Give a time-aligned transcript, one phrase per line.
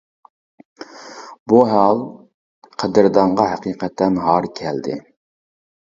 [1.53, 2.01] بۇ ھال
[2.83, 5.03] قەدىردانغا ھەقىقەتەن ھار كەلدى.